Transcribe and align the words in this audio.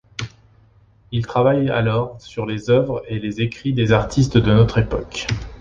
Il 1.11 1.27
travaille 1.27 1.69
alors 1.69 2.19
sur 2.19 2.47
les 2.47 2.71
œuvres 2.71 3.03
et 3.07 3.19
les 3.19 3.41
écrits 3.41 3.71
des 3.71 3.91
artistes 3.91 4.35
de 4.39 4.51
notre 4.51 4.79
époque. 4.79 5.27